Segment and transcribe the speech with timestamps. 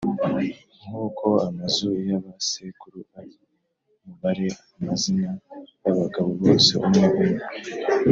[0.83, 3.35] nk’uko amazu ya ba sekuru ari,
[4.05, 5.31] mubare amazina
[5.85, 7.27] y’abagabo bose umwe umwe